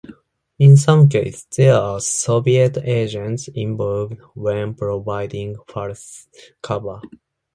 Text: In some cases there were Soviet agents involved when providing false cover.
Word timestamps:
In 0.57 0.77
some 0.77 1.09
cases 1.09 1.45
there 1.55 1.79
were 1.79 1.99
Soviet 1.99 2.75
agents 2.79 3.49
involved 3.49 4.17
when 4.33 4.73
providing 4.73 5.57
false 5.67 6.27
cover. 6.63 7.01